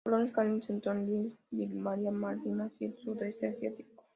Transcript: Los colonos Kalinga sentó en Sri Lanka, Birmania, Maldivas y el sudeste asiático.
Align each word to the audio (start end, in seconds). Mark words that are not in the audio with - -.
Los 0.03 0.09
colonos 0.13 0.31
Kalinga 0.33 0.65
sentó 0.65 0.91
en 0.93 1.05
Sri 1.05 1.13
Lanka, 1.13 1.35
Birmania, 1.51 2.09
Maldivas 2.09 2.81
y 2.81 2.85
el 2.85 2.97
sudeste 2.97 3.49
asiático. 3.49 4.03